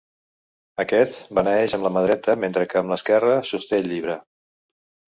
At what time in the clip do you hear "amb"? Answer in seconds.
1.79-1.87, 2.83-2.95